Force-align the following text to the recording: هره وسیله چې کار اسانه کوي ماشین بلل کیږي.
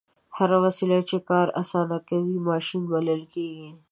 هره 0.37 0.57
وسیله 0.65 0.97
چې 1.09 1.17
کار 1.29 1.47
اسانه 1.61 1.97
کوي 2.09 2.35
ماشین 2.49 2.81
بلل 2.91 3.21
کیږي. 3.33 3.69